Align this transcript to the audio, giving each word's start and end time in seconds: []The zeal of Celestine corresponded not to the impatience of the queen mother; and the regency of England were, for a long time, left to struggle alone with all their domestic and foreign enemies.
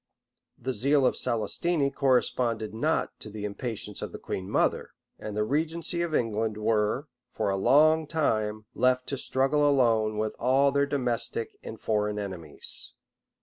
[]The 0.65 0.73
zeal 0.73 1.05
of 1.05 1.15
Celestine 1.15 1.91
corresponded 1.91 2.73
not 2.73 3.19
to 3.19 3.29
the 3.29 3.45
impatience 3.45 4.01
of 4.01 4.11
the 4.11 4.17
queen 4.17 4.49
mother; 4.49 4.93
and 5.19 5.37
the 5.37 5.43
regency 5.43 6.01
of 6.01 6.15
England 6.15 6.57
were, 6.57 7.07
for 7.31 7.51
a 7.51 7.55
long 7.55 8.07
time, 8.07 8.65
left 8.73 9.05
to 9.09 9.15
struggle 9.17 9.69
alone 9.69 10.17
with 10.17 10.35
all 10.39 10.71
their 10.71 10.87
domestic 10.87 11.55
and 11.61 11.79
foreign 11.79 12.17
enemies. 12.17 12.93